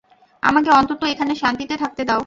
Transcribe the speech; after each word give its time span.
আমাকে 0.43 0.69
অন্তত 0.71 1.01
এখানে 1.05 1.33
শান্তিতে 1.35 1.75
থাকতে 1.77 2.01
দাও। 2.03 2.19